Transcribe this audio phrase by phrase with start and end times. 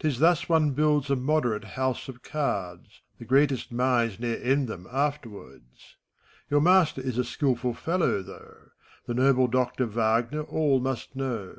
[0.00, 4.68] 'T is thus one builds a moderate house of cards; The greatest minds ne'er end
[4.68, 5.96] them, afterwards.
[6.50, 8.72] Your master is a skilful fellow, though:
[9.06, 11.56] The noble Doctor Wagner all must know.